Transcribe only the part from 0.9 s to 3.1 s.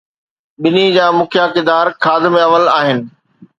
جا مکيه ڪردار خادم اول آهن.